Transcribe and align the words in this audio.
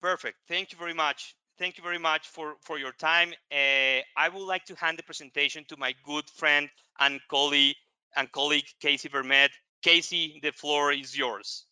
Perfect. 0.00 0.38
Thank 0.48 0.72
you 0.72 0.78
very 0.78 0.94
much. 0.94 1.34
Thank 1.58 1.76
you 1.76 1.84
very 1.84 1.98
much 1.98 2.28
for, 2.28 2.54
for 2.62 2.78
your 2.78 2.92
time. 2.92 3.34
Uh, 3.52 4.00
I 4.16 4.28
would 4.32 4.46
like 4.46 4.64
to 4.66 4.74
hand 4.76 4.98
the 4.98 5.02
presentation 5.02 5.64
to 5.68 5.76
my 5.76 5.94
good 6.04 6.24
friend 6.30 6.70
and 7.00 7.20
colleague 7.28 7.76
and 8.16 8.32
colleague 8.32 8.64
Casey 8.80 9.08
Vermet. 9.10 9.50
Casey, 9.82 10.40
the 10.42 10.52
floor 10.52 10.92
is 10.92 11.16
yours. 11.16 11.66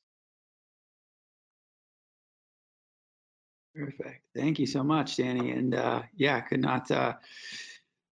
Perfect. 3.75 4.23
Thank 4.35 4.59
you 4.59 4.67
so 4.67 4.83
much, 4.83 5.17
Danny. 5.17 5.53
And 5.53 5.75
uh, 5.75 6.03
yeah, 6.17 6.41
could 6.41 6.61
not 6.61 6.91
uh, 6.91 7.15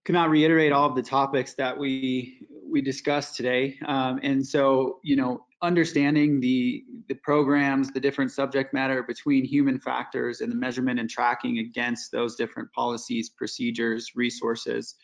could 0.05 0.15
not 0.15 0.31
reiterate 0.31 0.73
all 0.73 0.89
of 0.89 0.95
the 0.95 1.03
topics 1.03 1.55
that 1.55 1.77
we 1.77 2.47
we 2.71 2.81
discussed 2.81 3.37
today. 3.37 3.79
Um, 3.87 4.21
and 4.23 4.47
so, 4.47 5.01
you 5.03 5.17
know, 5.17 5.46
understanding 5.63 6.41
the 6.41 6.85
the 7.09 7.15
programs, 7.15 7.91
the 7.91 8.01
different 8.01 8.31
subject 8.31 8.75
matter 8.75 9.03
between 9.03 9.45
human 9.45 9.79
factors 9.79 10.41
and 10.41 10.51
the 10.51 10.57
measurement 10.57 11.01
and 11.01 11.09
tracking 11.09 11.59
against 11.59 12.13
those 12.13 12.37
different 12.37 12.71
policies, 12.73 13.31
procedures, 13.31 14.13
resources. 14.15 14.97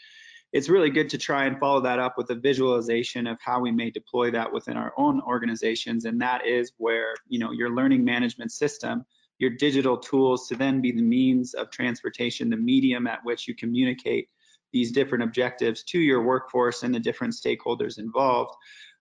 It's 0.53 0.69
really 0.69 0.91
good 0.91 1.09
to 1.11 1.19
try 1.19 1.47
and 1.47 1.59
follow 1.59 1.81
that 1.81 1.99
up 1.99 2.19
with 2.19 2.29
a 2.29 2.35
visualization 2.35 3.27
of 3.27 3.39
how 3.41 3.61
we 3.61 3.71
may 3.71 3.91
deploy 3.91 4.31
that 4.33 4.53
within 4.53 4.77
our 4.77 4.93
own 4.99 5.23
organizations. 5.23 6.05
And 6.05 6.21
that 6.21 6.47
is 6.47 6.73
where, 6.77 7.15
you 7.27 7.39
know, 7.39 7.53
your 7.53 7.71
learning 7.71 8.05
management 8.05 8.53
system, 8.53 9.07
your 9.39 9.51
digital 9.51 9.97
tools 9.97 10.47
to 10.49 10.55
then 10.55 10.83
be 10.83 10.93
the 10.93 11.01
means 11.01 11.55
of 11.55 11.71
transportation, 11.71 12.51
the 12.51 12.59
medium 12.59 13.07
at 13.07 13.25
which 13.25 13.49
you 13.49 13.55
communicate 13.55 14.29
these 14.75 14.93
different 14.93 15.25
objectives 15.25 15.83
to 15.85 15.99
your 15.99 16.23
workforce 16.23 16.83
and 16.83 16.95
the 16.95 17.01
different 17.01 17.35
stakeholders 17.35 17.99
involved. 17.99 18.55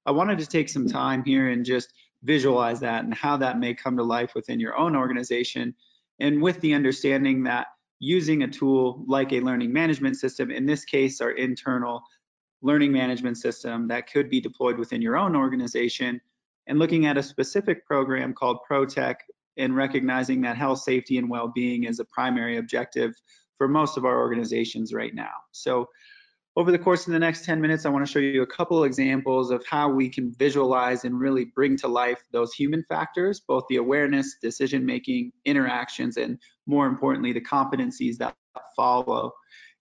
I 0.05 0.12
wanted 0.12 0.40
to 0.40 0.48
take 0.48 0.70
some 0.70 0.88
time 0.88 1.23
here 1.23 1.50
and 1.50 1.66
just 1.66 1.94
visualize 2.23 2.80
that 2.80 3.04
and 3.04 3.14
how 3.14 3.38
that 3.38 3.60
may 3.60 3.73
come 3.73 3.98
to 3.98 4.04
life 4.04 4.34
within 4.36 4.60
your 4.60 4.77
own 4.77 4.96
organization. 4.96 5.76
And 6.20 6.41
with 6.41 6.60
the 6.62 6.74
understanding 6.74 7.43
that 7.43 7.68
using 7.99 8.43
a 8.43 8.48
tool 8.48 9.04
like 9.08 9.32
a 9.32 9.40
learning 9.40 9.71
management 9.74 10.18
system, 10.18 10.52
in 10.52 10.66
this 10.66 10.85
case, 10.85 11.21
our 11.21 11.32
internal 11.32 12.02
learning 12.62 12.91
management 12.91 13.38
system 13.38 13.88
that 13.88 14.12
could 14.12 14.30
be 14.30 14.40
deployed 14.40 14.77
within 14.77 15.02
your 15.02 15.18
own 15.18 15.35
organization, 15.35 16.21
and 16.68 16.77
looking 16.77 17.05
at 17.05 17.18
a 17.18 17.24
specific 17.24 17.86
program 17.86 18.34
called 18.34 18.60
Protek 18.70 19.15
and 19.58 19.76
recognizing 19.76 20.41
that 20.41 20.58
health, 20.58 20.80
safety, 20.80 21.18
and 21.18 21.30
well-being 21.30 21.84
is 21.86 21.99
a 21.99 22.05
primary 22.05 22.58
objective 22.58 23.13
for 23.58 23.68
most 23.68 23.98
of 23.98 24.05
our 24.05 24.20
organizations 24.20 24.93
right 24.93 25.13
now. 25.13 25.32
So 25.52 25.88
over 26.57 26.71
the 26.71 26.80
course 26.80 27.07
of 27.07 27.13
the 27.13 27.20
next 27.20 27.46
10 27.46 27.62
minutes, 27.62 27.85
I 27.85 27.90
want 27.90 28.05
to 28.05 28.12
show 28.12 28.20
you 28.20 28.41
a 28.41 28.48
couple 28.48 28.84
examples 28.84 29.52
of 29.52 29.66
how 29.66 29.90
we 29.90 30.10
can 30.10 30.34
visualize 30.34 31.05
and 31.05 31.18
really 31.18 31.46
bring 31.46 31.77
to 31.77 31.88
life 31.88 32.21
those 32.32 32.54
human 32.54 32.84
factors, 32.90 33.40
both 33.40 33.63
the 33.70 33.77
awareness, 33.77 34.35
decision-making, 34.41 35.32
interactions, 35.46 36.18
and 36.18 36.38
more 36.68 36.88
importantly, 36.88 37.32
the 37.32 37.41
competencies 37.41 38.18
that 38.18 38.35
follow, 38.76 39.32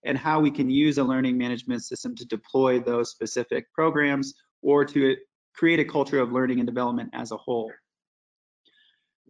and 0.05 0.17
how 0.17 0.39
we 0.39 0.49
can 0.49 0.69
use 0.69 0.97
a 0.97 1.03
learning 1.03 1.37
management 1.37 1.83
system 1.83 2.15
to 2.15 2.25
deploy 2.25 2.79
those 2.79 3.11
specific 3.11 3.71
programs 3.73 4.33
or 4.61 4.85
to 4.85 5.17
create 5.53 5.79
a 5.79 5.85
culture 5.85 6.19
of 6.19 6.31
learning 6.31 6.59
and 6.59 6.67
development 6.67 7.09
as 7.13 7.31
a 7.31 7.37
whole. 7.37 7.71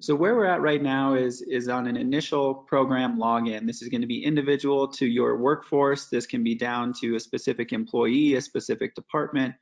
So 0.02 0.16
where 0.16 0.36
we're 0.36 0.46
at 0.48 0.62
right 0.62 0.82
now 0.82 1.14
is, 1.14 1.44
is 1.44 1.70
on 1.70 1.86
an 1.86 1.96
initial 1.96 2.56
program 2.56 3.20
login. 3.20 3.68
This 3.68 3.84
is 3.84 3.90
going 3.90 4.02
to 4.02 4.08
be 4.08 4.26
individual 4.26 4.88
to 4.94 5.06
your 5.06 5.38
workforce. 5.38 6.08
This 6.08 6.26
can 6.26 6.44
be 6.44 6.56
down 6.56 6.92
to 7.02 7.16
a 7.16 7.20
specific 7.20 7.72
employee, 7.72 8.34
a 8.34 8.42
specific 8.42 8.96
department, 8.96 9.54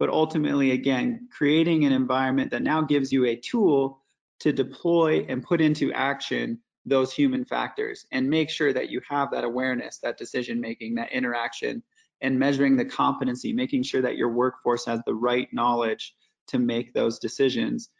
but 0.00 0.08
ultimately, 0.08 0.72
again, 0.72 1.28
creating 1.30 1.84
an 1.84 1.92
environment 1.92 2.50
that 2.50 2.64
now 2.64 2.82
gives 2.82 3.12
you 3.12 3.24
a 3.26 3.36
tool 3.36 4.02
to 4.40 4.52
deploy 4.52 5.24
and 5.28 5.44
put 5.44 5.60
into 5.60 5.92
action 5.92 6.58
those 6.84 7.12
human 7.12 7.44
factors 7.44 8.04
and 8.10 8.28
make 8.28 8.50
sure 8.50 8.72
that 8.72 8.90
you 8.90 9.00
have 9.08 9.30
that 9.30 9.44
awareness, 9.44 9.98
that 9.98 10.18
decision 10.18 10.60
making, 10.60 10.96
that 10.96 11.12
interaction, 11.12 11.84
and 12.20 12.36
measuring 12.36 12.76
the 12.76 12.84
competency, 12.84 13.52
making 13.52 13.84
sure 13.84 14.02
that 14.02 14.16
your 14.16 14.30
workforce 14.30 14.84
has 14.86 14.98
the 15.06 15.14
right 15.14 15.46
knowledge 15.52 16.16
to 16.48 16.58
make 16.58 16.92
those 16.94 17.20
decisions 17.20 17.90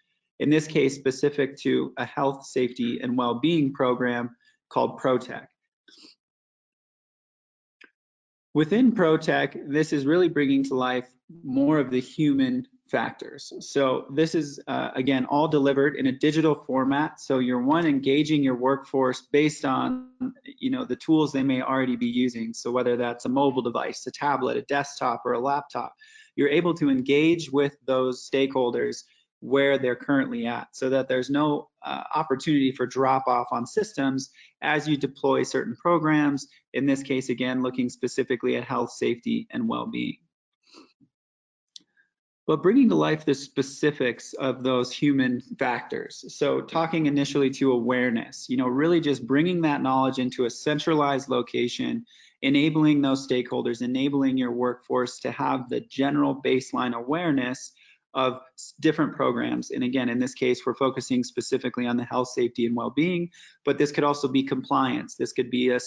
in 0.41 0.51
this 0.51 0.67
case 0.67 0.95
specific 0.95 1.57
to 1.59 1.93
a 1.97 2.05
health, 2.05 2.47
safety, 2.47 3.01
and 3.03 3.17
well-being 3.17 3.73
program 3.73 4.37
called 4.69 4.99
Protek. 4.99 5.47
Within 8.55 8.93
Protek, 8.93 9.69
this 9.69 9.93
is 9.93 10.07
really 10.07 10.29
bringing 10.29 10.63
to 10.65 10.75
life 10.75 11.09
more 11.43 11.79
of 11.79 11.91
the 11.91 12.01
human 12.01 12.67
factors. 12.89 13.53
So 13.61 14.07
this 14.15 14.35
is, 14.35 14.61
uh, 14.69 14.91
again, 14.95 15.25
all 15.25 15.49
delivered 15.49 15.97
in 15.97 16.07
a 16.07 16.13
digital 16.13 16.55
format. 16.55 17.19
So 17.19 17.39
you're 17.39 17.63
one, 17.63 17.87
engaging 17.87 18.43
your 18.43 18.57
workforce 18.57 19.23
based 19.33 19.65
on, 19.65 20.11
you 20.59 20.71
know, 20.71 20.85
the 20.85 20.95
tools 20.95 21.33
they 21.33 21.43
may 21.43 21.63
already 21.63 21.97
be 21.97 22.07
using. 22.07 22.53
So 22.53 22.71
whether 22.71 22.97
that's 22.97 23.25
a 23.25 23.29
mobile 23.29 23.63
device, 23.63 24.07
a 24.07 24.13
tablet, 24.13 24.57
a 24.57 24.63
desktop, 24.63 25.23
or 25.25 25.33
a 25.33 25.41
laptop, 25.41 25.95
you're 26.37 26.49
able 26.49 26.75
to 26.75 26.91
engage 26.91 27.51
with 27.51 27.77
those 27.87 28.29
stakeholders 28.29 29.05
where 29.45 29.77
they're 29.77 29.95
currently 29.95 30.47
at 30.47 30.67
so 30.73 30.89
that 30.89 31.07
there's 31.07 31.29
no 31.29 31.69
uh, 31.85 32.03
opportunity 32.15 32.73
for 32.73 32.87
drop 32.87 33.25
off 33.27 33.47
on 33.53 33.67
systems 33.67 34.31
as 34.63 34.89
you 34.89 34.97
deploy 34.97 35.43
certain 35.43 35.77
programs. 35.77 36.47
In 36.73 36.87
this 36.87 37.03
case, 37.03 37.29
again, 37.29 37.63
looking 37.63 37.91
specifically 37.91 38.57
at 38.57 38.65
health, 38.65 38.93
safety, 38.93 39.47
and 39.51 39.69
well-being. 39.69 40.17
But 42.47 42.63
bringing 42.63 42.89
to 42.89 42.95
life 42.95 43.27
the 43.27 43.35
specifics 43.35 44.33
of 44.35 44.63
those 44.63 44.91
human 44.91 45.43
factors. 45.59 46.25
So 46.35 46.63
talking 46.63 47.05
initially 47.05 47.51
to 47.51 47.73
awareness, 47.73 48.47
you 48.49 48.57
know, 48.57 48.69
really 48.69 49.01
just 49.01 49.27
bringing 49.27 49.61
that 49.63 49.83
knowledge 49.83 50.19
into 50.19 50.47
a 50.47 50.51
centralized 50.51 51.29
location, 51.29 52.07
enabling 52.41 53.03
those 53.03 53.29
stakeholders, 53.29 53.83
enabling 53.83 54.39
your 54.39 54.53
workforce 54.53 55.21
to 55.21 55.31
have 55.33 55.69
the 55.69 55.81
general 55.81 56.41
baseline 56.43 56.95
awareness 56.95 57.73
of 58.15 58.41
different 58.81 59.15
programs. 59.15 59.71
And 59.71 59.83
again, 59.83 60.09
in 60.09 60.19
this 60.19 60.35
case, 60.35 60.65
we're 60.65 60.75
focusing 60.75 61.25
specifically 61.25 61.87
on 61.87 61.97
the 61.97 62.05
health, 62.05 62.29
safety, 62.29 62.67
and 62.67 62.77
well-being, 62.77 63.31
but 63.65 63.77
this 63.77 63.91
could 63.91 64.05
also 64.05 64.29
be 64.29 64.43
compliance. 64.43 65.17
This 65.17 65.33
could 65.33 65.51
be 65.51 65.71
a, 65.71 65.79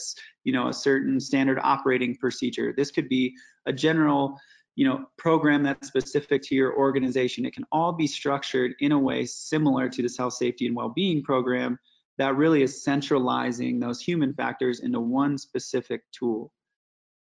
you 0.44 0.52
know, 0.52 0.68
a 0.68 0.74
certain 0.74 1.20
standard 1.20 1.60
operating 1.64 2.16
procedure. 2.16 2.74
This 2.76 2.92
could 2.92 3.08
be 3.08 3.34
a 3.66 3.74
general, 3.74 4.38
you 4.76 4.88
know, 4.88 5.06
program 5.18 5.64
that's 5.64 5.88
specific 5.88 6.42
to 6.44 6.56
your 6.56 6.78
organization. 6.78 7.46
It 7.46 7.54
can 7.54 7.66
all 7.72 7.94
be 7.94 8.08
structured 8.08 8.76
in 8.80 8.92
a 8.92 9.00
way 9.00 9.26
similar 9.26 9.90
to 9.90 10.02
this 10.02 10.18
health, 10.18 10.34
safety, 10.34 10.68
and 10.68 10.76
well-being 10.76 11.24
program 11.24 11.80
that 12.18 12.36
really 12.36 12.64
is 12.64 12.84
centralizing 12.84 13.80
those 13.80 14.02
human 14.02 14.34
factors 14.34 14.80
into 14.80 15.00
one 15.00 15.38
specific 15.38 16.02
tool. 16.12 16.52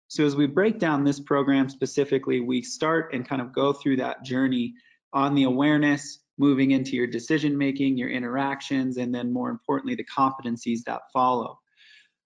So 0.07 0.25
as 0.25 0.35
we 0.35 0.47
break 0.47 0.79
down 0.79 1.03
this 1.03 1.19
program 1.19 1.69
specifically, 1.69 2.39
we 2.39 2.63
start 2.63 3.13
and 3.13 3.27
kind 3.27 3.43
of 3.43 3.53
go 3.53 3.71
through 3.71 3.97
that 3.97 4.23
journey 4.23 4.73
on 5.13 5.35
the 5.35 5.43
awareness, 5.43 6.19
moving 6.37 6.71
into 6.71 6.95
your 6.95 7.07
decision 7.07 7.57
making, 7.57 7.97
your 7.97 8.09
interactions, 8.09 8.97
and 8.97 9.13
then 9.13 9.33
more 9.33 9.49
importantly, 9.49 9.95
the 9.95 10.05
competencies 10.05 10.79
that 10.85 11.01
follow. 11.11 11.59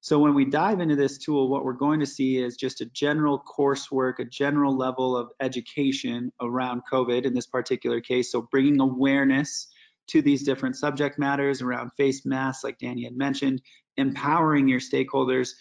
So 0.01 0.19
when 0.19 0.33
we 0.33 0.43
dive 0.43 0.81
into 0.81 0.97
this 0.97 1.17
tool, 1.17 1.47
what 1.47 1.63
we're 1.63 1.73
going 1.73 2.01
to 2.01 2.05
see 2.05 2.37
is 2.37 2.57
just 2.57 2.81
a 2.81 2.85
general 2.87 3.41
coursework, 3.57 4.19
a 4.19 4.25
general 4.25 4.77
level 4.77 5.15
of 5.15 5.29
education 5.39 6.29
around 6.41 6.81
COVID 6.91 7.25
in 7.25 7.33
this 7.33 7.47
particular 7.47 8.01
case. 8.01 8.29
So 8.29 8.41
bringing 8.51 8.81
awareness 8.81 9.69
to 10.07 10.21
these 10.21 10.43
different 10.43 10.75
subject 10.75 11.17
matters 11.17 11.61
around 11.61 11.91
face 11.95 12.25
masks, 12.25 12.65
like 12.65 12.79
Danny 12.79 13.05
had 13.05 13.15
mentioned, 13.15 13.61
empowering 13.95 14.67
your 14.67 14.81
stakeholders 14.81 15.51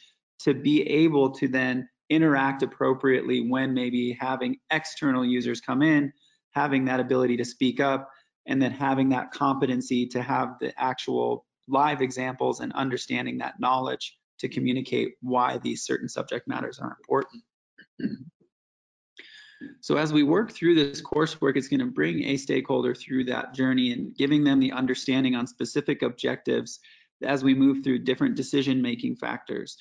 to 0.41 0.55
be 0.55 0.83
able 0.89 1.31
to 1.35 1.47
then 1.47 1.89
interact 2.11 2.65
appropriately 2.65 3.49
when 3.49 3.73
maybe 3.73 4.17
having 4.21 4.57
external 4.73 5.25
users 5.25 5.61
come 5.61 5.83
in 5.83 6.13
having 6.53 6.85
that 6.87 7.01
ability 7.01 7.37
to 7.37 7.45
speak 7.45 7.81
up, 7.81 8.09
and 8.47 8.61
then 8.61 8.73
having 8.73 9.09
that 9.11 9.31
competency 9.31 10.07
to 10.07 10.23
have 10.23 10.59
the 10.61 10.73
actual 10.81 11.45
live 11.69 12.03
examples 12.03 12.61
and 12.61 12.73
understanding 12.73 13.39
that 13.39 13.61
knowledge 13.61 14.19
to 14.39 14.49
communicate 14.49 15.15
why 15.21 15.59
these 15.59 15.85
certain 15.85 16.09
subject 16.09 16.49
matters 16.49 16.79
are 16.81 16.97
important. 16.99 17.43
so 19.81 19.97
as 19.97 20.13
we 20.13 20.25
work 20.25 20.51
through 20.51 20.75
this 20.75 21.01
coursework, 21.01 21.57
it's 21.57 21.69
going 21.69 21.81
to 21.81 21.87
bring 21.87 22.25
a 22.25 22.37
stakeholder 22.37 22.95
through 22.95 23.25
that 23.25 23.55
journey 23.55 23.93
and 23.93 24.17
giving 24.17 24.43
them 24.43 24.59
the 24.59 24.73
understanding 24.73 25.37
on 25.37 25.47
specific 25.47 26.03
objectives 26.03 26.81
as 27.23 27.45
we 27.45 27.55
move 27.55 27.85
through 27.85 28.01
different 28.01 28.35
decision-making 28.35 29.15
factors 29.15 29.77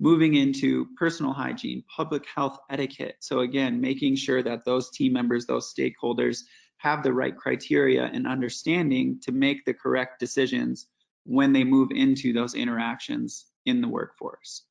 moving 0.00 0.34
into 0.34 0.86
personal 0.96 1.32
hygiene, 1.32 1.82
public 1.94 2.24
health 2.32 2.58
etiquette. 2.70 3.16
So 3.20 3.40
again, 3.40 3.80
making 3.80 4.16
sure 4.16 4.42
that 4.42 4.64
those 4.64 4.90
team 4.90 5.12
members, 5.12 5.46
those 5.46 5.72
stakeholders 5.74 6.42
have 6.78 7.02
the 7.02 7.12
right 7.12 7.36
criteria 7.36 8.04
and 8.04 8.26
understanding 8.26 9.20
to 9.22 9.32
make 9.32 9.64
the 9.64 9.74
correct 9.74 10.20
decisions 10.20 10.86
when 11.24 11.52
they 11.52 11.64
move 11.64 11.90
into 11.90 12.32
those 12.32 12.54
interactions 12.54 13.46
in 13.66 13.80
the 13.80 13.88
workforce. 13.88 14.64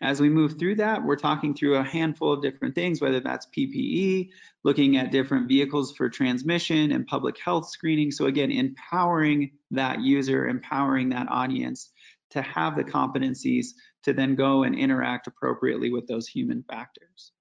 as 0.00 0.20
we 0.20 0.28
move 0.28 0.58
through 0.58 0.76
that, 0.76 1.02
we're 1.02 1.16
talking 1.16 1.54
through 1.54 1.76
a 1.76 1.82
handful 1.82 2.32
of 2.32 2.42
different 2.42 2.74
things, 2.74 3.00
whether 3.00 3.18
that's 3.20 3.48
PPE, 3.56 4.28
looking 4.62 4.96
at 4.96 5.10
different 5.10 5.48
vehicles 5.48 5.92
for 5.96 6.08
transmission 6.08 6.92
and 6.92 7.06
public 7.06 7.36
health 7.38 7.68
screening. 7.68 8.10
So 8.10 8.26
again, 8.26 8.52
empowering 8.52 9.50
that 9.72 10.00
user, 10.00 10.46
empowering 10.46 11.08
that 11.08 11.26
audience 11.30 11.90
to 12.30 12.42
have 12.42 12.76
the 12.76 12.84
competencies 12.84 13.68
to 14.04 14.12
then 14.12 14.34
go 14.34 14.62
and 14.62 14.78
interact 14.78 15.26
appropriately 15.26 15.90
with 15.90 16.06
those 16.06 16.26
human 16.26 16.62
factors. 16.62 17.32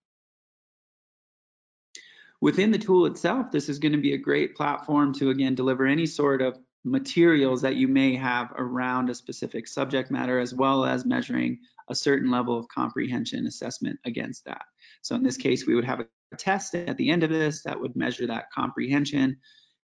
Within 2.39 2.71
the 2.71 2.77
tool 2.77 3.07
itself, 3.07 3.51
this 3.51 3.68
is 3.68 3.80
going 3.80 3.94
to 3.94 3.98
be 3.98 4.13
a 4.13 4.18
great 4.18 4.56
platform 4.56 5.13
to, 5.15 5.31
again, 5.31 5.56
deliver 5.56 5.86
any 5.86 6.06
sort 6.06 6.42
of 6.42 6.57
materials 6.86 7.62
that 7.62 7.75
you 7.75 7.88
may 7.88 8.15
have 8.15 8.51
around 8.57 9.09
a 9.09 9.15
specific 9.15 9.68
subject 9.68 10.12
matter, 10.12 10.39
as 10.39 10.54
well 10.54 10.86
as 10.86 11.06
measuring 11.06 11.59
a 11.89 11.95
certain 11.95 12.30
level 12.30 12.57
of 12.57 12.68
comprehension 12.68 13.48
assessment 13.48 14.00
against 14.06 14.45
that. 14.45 14.62
So 15.01 15.15
in 15.15 15.24
this 15.24 15.38
case, 15.38 15.65
we 15.65 15.74
would 15.75 15.86
have 15.86 16.01
a 16.01 16.38
test 16.38 16.75
at 16.75 16.98
the 16.98 17.09
end 17.09 17.24
of 17.24 17.30
this 17.30 17.63
that 17.63 17.80
would 17.80 17.95
measure 17.95 18.27
that 18.27 18.51
comprehension. 18.51 19.38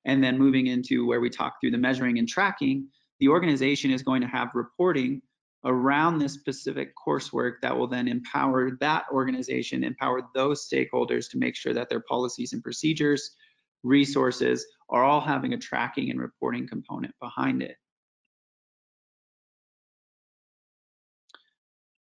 And 0.05 0.23
then 0.23 0.39
moving 0.39 0.67
into 0.67 1.05
where 1.05 1.19
we 1.19 1.29
talk 1.29 1.55
through 1.59 1.71
the 1.71 1.77
measuring 1.77 2.17
and 2.17 2.27
tracking, 2.27 2.87
the 3.19 3.27
organization 3.27 3.91
is 3.91 4.01
going 4.01 4.21
to 4.21 4.27
have 4.27 4.49
reporting 4.55 5.21
around 5.65 6.19
this 6.19 6.33
specific 6.33 6.93
coursework 6.95 7.55
that 7.61 7.77
will 7.77 7.87
then 7.87 8.07
empower 8.07 8.71
that 8.79 9.05
organization, 9.11 9.83
empower 9.83 10.21
those 10.33 10.67
stakeholders 10.67 11.29
to 11.29 11.37
make 11.37 11.55
sure 11.55 11.73
that 11.73 11.89
their 11.89 12.01
policies 12.01 12.53
and 12.53 12.63
procedures, 12.63 13.35
resources 13.83 14.65
are 14.89 15.03
all 15.03 15.21
having 15.21 15.53
a 15.53 15.57
tracking 15.57 16.09
and 16.09 16.19
reporting 16.19 16.67
component 16.67 17.13
behind 17.19 17.61
it. 17.61 17.75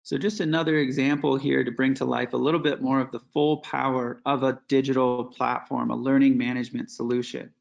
So 0.04 0.18
just 0.18 0.40
another 0.40 0.78
example 0.78 1.36
here 1.36 1.66
to 1.66 1.72
bring 1.72 1.94
to 1.96 2.06
life 2.06 2.32
a 2.32 2.38
little 2.38 2.62
bit 2.62 2.82
more 2.82 3.02
of 3.02 3.12
the 3.12 3.20
full 3.34 3.58
power 3.58 4.22
of 4.26 4.44
a 4.44 4.58
digital 4.70 5.26
platform, 5.26 5.92
a 5.92 5.96
learning 5.98 6.38
management 6.38 6.90
solution. 6.90 7.52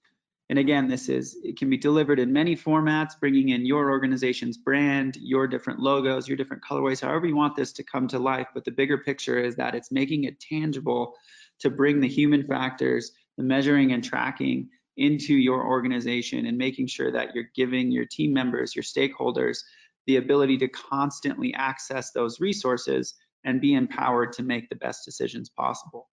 And 0.48 0.60
again, 0.60 0.86
this 0.86 1.08
is, 1.08 1.36
it 1.42 1.58
can 1.58 1.68
be 1.68 1.76
delivered 1.76 2.20
in 2.20 2.32
many 2.32 2.54
formats, 2.54 3.18
bringing 3.18 3.48
in 3.48 3.66
your 3.66 3.90
organization's 3.90 4.56
brand, 4.56 5.16
your 5.20 5.48
different 5.48 5.80
logos, 5.80 6.28
your 6.28 6.36
different 6.36 6.62
colorways, 6.62 7.00
however 7.00 7.26
you 7.26 7.34
want 7.34 7.56
this 7.56 7.72
to 7.72 7.82
come 7.82 8.06
to 8.08 8.18
life. 8.18 8.46
But 8.54 8.64
the 8.64 8.70
bigger 8.70 8.98
picture 8.98 9.38
is 9.38 9.56
that 9.56 9.74
it's 9.74 9.90
making 9.90 10.24
it 10.24 10.38
tangible 10.38 11.14
to 11.58 11.70
bring 11.70 12.00
the 12.00 12.08
human 12.08 12.46
factors, 12.46 13.10
the 13.36 13.42
measuring 13.42 13.92
and 13.92 14.04
tracking 14.04 14.68
into 14.96 15.34
your 15.34 15.66
organization 15.66 16.46
and 16.46 16.56
making 16.56 16.86
sure 16.86 17.10
that 17.10 17.34
you're 17.34 17.50
giving 17.54 17.90
your 17.90 18.06
team 18.06 18.32
members, 18.32 18.76
your 18.76 18.84
stakeholders, 18.84 19.58
the 20.06 20.16
ability 20.16 20.56
to 20.58 20.68
constantly 20.68 21.52
access 21.54 22.12
those 22.12 22.40
resources 22.40 23.14
and 23.44 23.60
be 23.60 23.74
empowered 23.74 24.32
to 24.32 24.42
make 24.42 24.68
the 24.68 24.76
best 24.76 25.04
decisions 25.04 25.48
possible. 25.48 26.08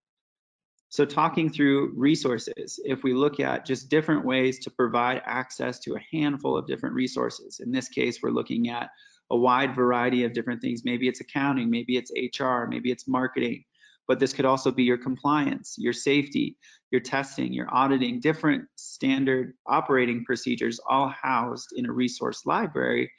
So 0.94 1.06
talking 1.06 1.50
through 1.50 1.92
resources, 1.96 2.80
if 2.86 3.02
we 3.02 3.16
look 3.16 3.40
at 3.40 3.66
just 3.66 3.90
different 3.90 4.24
ways 4.24 4.60
to 4.60 4.70
provide 4.70 5.24
access 5.26 5.80
to 5.80 5.96
a 5.96 6.16
handful 6.16 6.56
of 6.56 6.68
different 6.68 6.94
resources, 6.94 7.62
in 7.62 7.72
this 7.72 7.90
case, 7.90 8.20
we're 8.22 8.30
looking 8.30 8.70
at 8.70 8.92
a 9.32 9.36
wide 9.36 9.76
variety 9.76 10.24
of 10.24 10.34
different 10.34 10.62
things. 10.62 10.84
Maybe 10.86 11.08
it's 11.08 11.20
accounting, 11.20 11.72
maybe 11.72 11.98
it's 11.98 12.12
HR, 12.40 12.66
maybe 12.70 12.92
it's 12.92 13.08
marketing, 13.08 13.64
but 14.08 14.20
this 14.20 14.34
could 14.34 14.46
also 14.46 14.70
be 14.70 14.84
your 14.84 15.00
compliance, 15.00 15.74
your 15.80 15.94
safety, 15.94 16.58
your 16.92 17.02
testing, 17.02 17.52
your 17.52 17.74
auditing, 17.74 18.20
different 18.20 18.66
standard 18.76 19.56
operating 19.66 20.24
procedures 20.26 20.80
all 20.88 21.12
housed 21.20 21.70
in 21.76 21.88
a 21.88 21.92
resource 21.92 22.46
library 22.46 23.12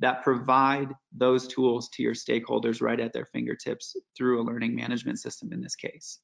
that 0.00 0.22
provide 0.22 0.88
those 1.16 1.48
tools 1.48 1.88
to 1.94 2.02
your 2.02 2.12
stakeholders 2.12 2.82
right 2.82 3.00
at 3.00 3.14
their 3.14 3.24
fingertips 3.24 3.96
through 4.18 4.42
a 4.42 4.44
learning 4.44 4.74
management 4.74 5.18
system 5.18 5.50
in 5.50 5.62
this 5.62 5.76
case. 5.76 6.18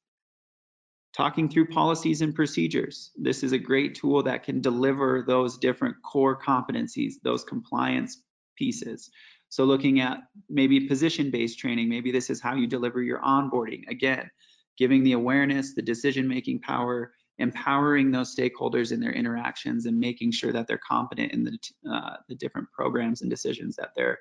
Talking 1.15 1.49
through 1.49 1.67
policies 1.67 2.21
and 2.21 2.35
procedures. 2.35 3.11
This 3.15 3.43
is 3.43 3.51
a 3.51 3.57
great 3.57 3.95
tool 3.95 4.21
that 4.23 4.43
can 4.43 4.61
deliver 4.61 5.23
those 5.27 5.57
different 5.57 5.95
core 6.03 6.39
competencies, 6.39 7.13
those 7.23 7.43
compliance 7.43 8.21
pieces. 8.55 9.09
So 9.49 9.63
looking 9.63 9.99
at 9.99 10.19
maybe 10.49 10.81
position-based 10.81 11.57
training, 11.57 11.89
maybe 11.89 12.11
this 12.11 12.29
is 12.29 12.39
how 12.39 12.55
you 12.55 12.67
deliver 12.67 13.01
your 13.01 13.19
onboarding. 13.21 13.87
Again, 13.89 14.29
giving 14.77 15.03
the 15.03 15.13
awareness, 15.13 15.73
the 15.73 15.81
decision-making 15.81 16.61
power, 16.61 17.11
empowering 17.39 18.11
those 18.11 18.35
stakeholders 18.35 18.91
in 18.91 18.99
their 18.99 19.11
interactions 19.11 19.85
and 19.87 19.99
making 19.99 20.31
sure 20.31 20.51
that 20.51 20.67
they're 20.67 20.79
competent 20.87 21.31
in 21.31 21.43
the, 21.43 21.57
uh, 21.91 22.17
the 22.27 22.35
different 22.35 22.69
programs 22.71 23.21
and 23.21 23.29
decisions 23.29 23.75
that 23.75 23.91
they're 23.95 24.19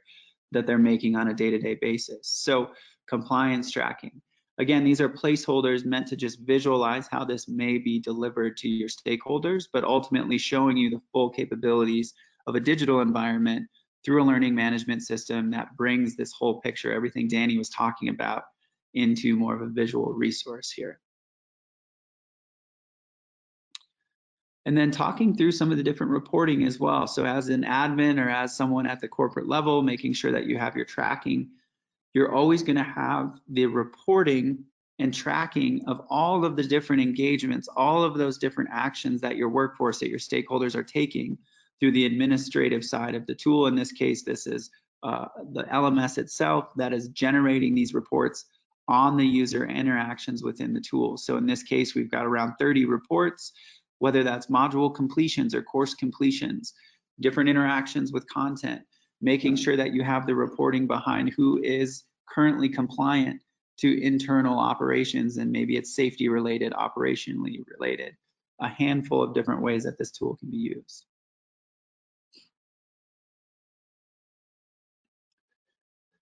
that 0.50 0.67
they're 0.67 0.79
making 0.79 1.14
on 1.14 1.29
a 1.29 1.35
day-to-day 1.35 1.76
-day 1.76 1.81
basis. 1.81 2.20
So 2.23 2.73
compliance 3.06 3.70
tracking, 3.70 4.23
Again, 4.58 4.82
these 4.82 5.00
are 5.00 5.08
placeholders 5.08 5.84
meant 5.84 6.08
to 6.08 6.16
just 6.16 6.40
visualize 6.40 7.06
how 7.08 7.25
this 7.25 7.49
may 7.49 7.78
be 7.78 8.00
delivered 8.00 8.56
to 8.58 8.69
your 8.69 8.88
stakeholders, 8.88 9.69
but 9.72 9.84
ultimately 9.84 10.37
showing 10.37 10.76
you 10.76 10.90
the 10.90 11.00
full 11.12 11.31
capabilities 11.31 12.12
of 12.49 12.56
a 12.56 12.60
digital 12.60 13.00
environment 13.00 13.69
through 14.05 14.22
a 14.22 14.26
learning 14.26 14.56
management 14.56 15.02
system 15.02 15.50
that 15.52 15.76
brings 15.76 16.16
this 16.16 16.32
whole 16.32 16.60
picture, 16.60 16.93
everything 16.93 17.28
Danny 17.28 17.56
was 17.56 17.69
talking 17.69 18.08
about, 18.08 18.44
into 18.94 19.37
more 19.37 19.55
of 19.55 19.62
a 19.62 19.66
visual 19.66 20.12
resource 20.12 20.72
here. 20.72 20.99
And 24.66 24.76
then 24.76 24.90
talking 24.90 25.37
through 25.37 25.52
some 25.52 25.70
of 25.70 25.76
the 25.76 25.82
different 25.84 26.12
reporting 26.12 26.64
as 26.64 26.81
well. 26.81 27.06
So 27.06 27.25
as 27.25 27.49
an 27.49 27.62
admin 27.62 28.19
or 28.22 28.28
as 28.28 28.56
someone 28.56 28.87
at 28.87 29.00
the 29.00 29.08
corporate 29.08 29.49
level, 29.49 29.82
making 29.82 30.14
sure 30.14 30.32
that 30.32 30.46
you 30.46 30.58
have 30.58 30.76
your 30.76 30.84
tracking 30.84 31.49
you're 32.14 32.34
always 32.34 32.62
going 32.62 32.76
to 32.76 32.82
have 32.82 33.38
the 33.49 33.66
reporting 33.66 34.64
and 34.99 35.14
tracking 35.14 35.84
of 35.87 36.00
all 36.10 36.44
of 36.44 36.56
the 36.56 36.62
different 36.62 37.00
engagements, 37.02 37.69
all 37.76 38.02
of 38.02 38.19
those 38.19 38.38
different 38.38 38.70
actions 38.72 39.20
that 39.20 39.37
your 39.37 39.49
workforce, 39.49 40.00
that 40.00 40.08
your 40.08 40.19
stakeholders 40.19 40.75
are 40.75 40.82
taking 40.82 41.38
through 41.78 41.93
the 41.93 42.06
administrative 42.06 42.84
side 42.84 43.14
of 43.14 43.26
the 43.26 43.34
tool. 43.34 43.66
In 43.69 43.76
this 43.76 43.93
case, 43.93 44.25
this 44.25 44.46
is 44.46 44.70
uh, 45.02 45.26
the 45.52 45.62
LMS 45.64 46.19
itself 46.19 46.70
that 46.76 46.93
is 46.93 47.08
generating 47.08 47.75
these 47.75 47.94
reports 47.94 48.46
on 48.88 49.16
the 49.16 49.26
user 49.26 49.66
interactions 49.66 50.43
within 50.43 50.72
the 50.72 50.81
tool. 50.81 51.16
So 51.16 51.37
in 51.37 51.46
this 51.46 51.62
case, 51.62 51.94
we've 51.94 52.11
got 52.11 52.26
around 52.26 52.54
30 52.58 52.87
reports, 52.87 53.52
whether 53.99 54.25
that's 54.25 54.49
module 54.49 54.93
completions 54.93 55.54
or 55.54 55.62
course 55.62 55.94
completions, 55.94 56.75
different 57.20 57.50
interactions 57.50 58.12
with 58.12 58.28
content, 58.28 58.82
making 59.20 59.56
sure 59.56 59.76
that 59.76 59.92
you 59.92 60.02
have 60.02 60.26
the 60.26 60.34
reporting 60.34 60.86
behind 60.86 61.32
who 61.36 61.60
is 61.62 62.04
currently 62.28 62.68
compliant 62.68 63.42
to 63.78 64.02
internal 64.02 64.58
operations 64.58 65.36
and 65.36 65.50
maybe 65.50 65.76
it's 65.76 65.94
safety 65.94 66.28
related, 66.28 66.72
operationally 66.72 67.64
related, 67.78 68.16
a 68.60 68.68
handful 68.68 69.22
of 69.22 69.34
different 69.34 69.62
ways 69.62 69.84
that 69.84 69.98
this 69.98 70.10
tool 70.10 70.36
can 70.36 70.50
be 70.50 70.56
used. 70.56 71.06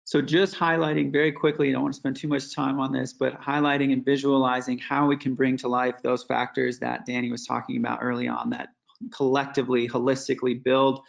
So 0.05 0.21
just 0.21 0.55
highlighting 0.55 1.11
very 1.11 1.33
quickly, 1.33 1.71
I 1.71 1.73
don't 1.73 1.83
want 1.83 1.95
to 1.95 1.99
spend 1.99 2.17
too 2.17 2.29
much 2.29 2.55
time 2.55 2.79
on 2.79 2.93
this, 2.93 3.15
but 3.15 3.41
highlighting 3.41 3.95
and 3.95 4.05
visualizing 4.05 4.79
how 4.79 5.07
we 5.07 5.17
can 5.17 5.35
bring 5.35 5.57
to 5.59 5.69
life 5.69 6.03
those 6.03 6.23
factors 6.25 6.79
that 6.81 7.07
Danny 7.07 7.31
was 7.31 7.47
talking 7.47 7.79
about 7.79 8.01
early 8.03 8.29
on 8.29 8.51
that 8.51 8.69
collectively, 9.11 9.89
holistically 9.89 10.63
build 10.63 11.01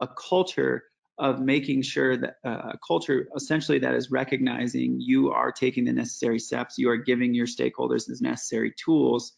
a 0.00 0.08
culture 0.08 0.89
of 1.20 1.38
making 1.38 1.82
sure 1.82 2.16
that 2.16 2.36
uh, 2.46 2.72
a 2.72 2.78
culture 2.84 3.28
essentially 3.36 3.78
that 3.78 3.94
is 3.94 4.10
recognizing 4.10 4.96
you 4.98 5.30
are 5.30 5.52
taking 5.52 5.84
the 5.84 5.92
necessary 5.92 6.38
steps, 6.38 6.78
you 6.78 6.88
are 6.88 6.96
giving 6.96 7.34
your 7.34 7.46
stakeholders 7.46 8.06
the 8.06 8.16
necessary 8.22 8.72
tools 8.82 9.34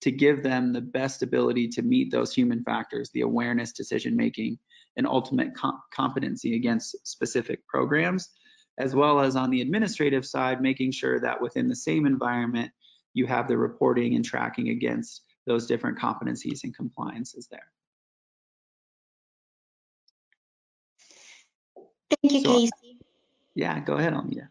to 0.00 0.10
give 0.10 0.42
them 0.42 0.72
the 0.72 0.80
best 0.80 1.22
ability 1.22 1.68
to 1.68 1.82
meet 1.82 2.10
those 2.10 2.34
human 2.34 2.64
factors, 2.64 3.10
the 3.14 3.20
awareness, 3.20 3.70
decision 3.70 4.16
making, 4.16 4.58
and 4.96 5.06
ultimate 5.06 5.54
com 5.54 5.80
competency 5.94 6.56
against 6.56 6.96
specific 7.06 7.64
programs, 7.68 8.28
as 8.76 8.92
well 8.92 9.20
as 9.20 9.36
on 9.36 9.50
the 9.50 9.60
administrative 9.60 10.26
side, 10.26 10.60
making 10.60 10.90
sure 10.90 11.20
that 11.20 11.40
within 11.40 11.68
the 11.68 11.76
same 11.76 12.06
environment, 12.06 12.72
you 13.14 13.26
have 13.26 13.46
the 13.46 13.56
reporting 13.56 14.16
and 14.16 14.24
tracking 14.24 14.68
against 14.68 15.22
those 15.46 15.68
different 15.68 15.98
competencies 15.98 16.64
and 16.64 16.74
compliances 16.74 17.46
there. 17.52 17.70
Thank 22.10 22.34
you, 22.34 22.40
so, 22.40 22.52
Casey. 22.52 22.98
Yeah, 23.54 23.80
go 23.80 23.94
ahead, 23.94 24.12
Almida. 24.12 24.48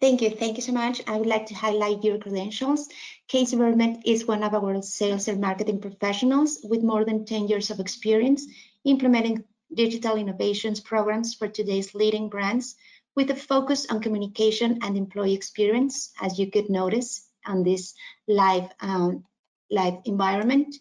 Thank 0.00 0.20
you. 0.20 0.30
Thank 0.30 0.56
you 0.56 0.62
so 0.62 0.72
much. 0.72 1.00
I 1.06 1.16
would 1.16 1.26
like 1.26 1.46
to 1.46 1.54
highlight 1.54 2.04
your 2.04 2.18
credentials. 2.18 2.88
Casey 3.28 3.56
Vermet 3.56 4.02
is 4.04 4.26
one 4.26 4.42
of 4.42 4.54
our 4.54 4.82
sales 4.82 5.26
and 5.26 5.40
marketing 5.40 5.80
professionals 5.80 6.60
with 6.62 6.82
more 6.82 7.04
than 7.04 7.24
10 7.24 7.48
years 7.48 7.70
of 7.70 7.80
experience 7.80 8.46
implementing 8.84 9.42
digital 9.74 10.16
innovations 10.16 10.80
programs 10.80 11.34
for 11.34 11.48
today's 11.48 11.94
leading 11.94 12.28
brands 12.28 12.76
with 13.16 13.30
a 13.30 13.34
focus 13.34 13.86
on 13.90 14.00
communication 14.00 14.78
and 14.82 14.96
employee 14.96 15.34
experience, 15.34 16.12
as 16.20 16.38
you 16.38 16.50
could 16.50 16.70
notice 16.70 17.26
on 17.46 17.64
this 17.64 17.94
live, 18.28 18.70
um, 18.80 19.24
live 19.70 19.94
environment 20.04 20.76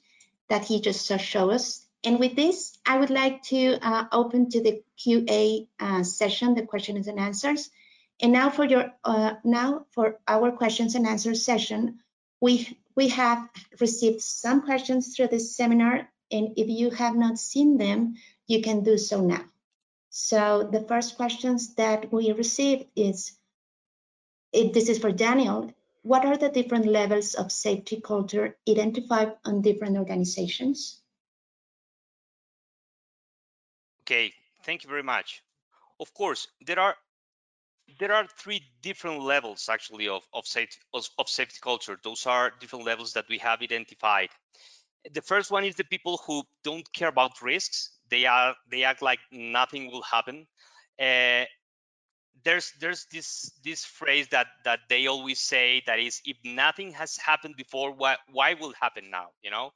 that 0.49 0.65
he 0.65 0.81
just 0.81 1.07
showed 1.19 1.51
us. 1.51 1.84
And 2.05 2.19
with 2.19 2.35
this, 2.35 2.77
I 2.85 2.99
would 2.99 3.09
like 3.09 3.41
to 3.43 3.79
uh, 3.81 4.05
open 4.11 4.49
to 4.51 4.61
the 4.61 4.83
QA 4.99 5.67
uh, 5.79 6.03
session, 6.03 6.53
the 6.53 6.61
questions 6.61 7.07
and 7.07 7.19
answers. 7.19 7.71
And 8.21 8.31
now 8.31 8.51
for 8.51 8.63
your 8.63 8.93
uh, 9.03 9.33
now 9.43 9.87
for 9.91 10.19
our 10.27 10.51
questions 10.51 10.93
and 10.93 11.07
answers 11.07 11.43
session, 11.43 11.99
we 12.39 12.77
we 12.95 13.09
have 13.09 13.49
received 13.81 14.21
some 14.21 14.61
questions 14.61 15.15
through 15.15 15.29
this 15.29 15.55
seminar, 15.55 16.07
and 16.31 16.53
if 16.57 16.69
you 16.69 16.91
have 16.91 17.15
not 17.15 17.39
seen 17.39 17.77
them, 17.77 18.15
you 18.47 18.61
can 18.61 18.83
do 18.83 18.97
so 18.97 19.19
now. 19.21 19.43
So 20.09 20.69
the 20.71 20.81
first 20.81 21.17
questions 21.17 21.75
that 21.75 22.13
we 22.13 22.31
received 22.31 22.85
is, 22.95 23.33
this 24.53 24.87
is 24.87 24.99
for 24.99 25.11
Daniel, 25.11 25.73
what 26.03 26.23
are 26.23 26.37
the 26.37 26.49
different 26.49 26.85
levels 26.85 27.33
of 27.33 27.51
safety 27.51 27.99
culture 27.99 28.55
identified 28.69 29.33
on 29.43 29.61
different 29.61 29.97
organizations? 29.97 31.01
Okay, 34.05 34.33
thank 34.63 34.83
you 34.83 34.89
very 34.89 35.03
much. 35.03 35.43
Of 35.99 36.13
course, 36.13 36.47
there 36.61 36.79
are 36.79 36.95
there 37.99 38.13
are 38.13 38.27
three 38.27 38.61
different 38.81 39.21
levels 39.21 39.69
actually 39.69 40.07
of, 40.07 40.23
of 40.33 40.47
safety 40.47 40.77
of, 40.93 41.07
of 41.19 41.29
safety 41.29 41.57
culture. 41.61 41.97
Those 42.03 42.25
are 42.25 42.51
different 42.59 42.85
levels 42.85 43.13
that 43.13 43.25
we 43.29 43.37
have 43.39 43.61
identified. 43.61 44.29
The 45.13 45.21
first 45.21 45.51
one 45.51 45.65
is 45.65 45.75
the 45.75 45.83
people 45.83 46.19
who 46.25 46.43
don't 46.63 46.91
care 46.93 47.09
about 47.09 47.41
risks. 47.41 47.91
They 48.09 48.25
are 48.25 48.55
they 48.69 48.83
act 48.83 49.01
like 49.01 49.19
nothing 49.31 49.91
will 49.91 50.03
happen. 50.03 50.47
Uh, 50.99 51.45
there's 52.43 52.71
there's 52.79 53.05
this 53.11 53.51
this 53.63 53.85
phrase 53.85 54.27
that 54.29 54.47
that 54.65 54.79
they 54.89 55.07
always 55.07 55.39
say 55.39 55.81
that 55.87 55.99
is 55.99 56.21
if 56.25 56.37
nothing 56.43 56.91
has 56.91 57.17
happened 57.17 57.55
before 57.57 57.91
why 57.91 58.15
why 58.31 58.53
will 58.53 58.73
happen 58.79 59.09
now 59.09 59.29
you 59.41 59.49
know 59.49 59.71